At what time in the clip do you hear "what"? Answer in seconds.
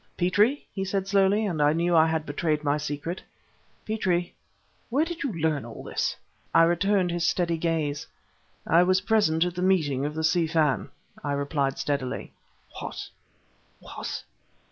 12.79-13.09, 13.79-14.23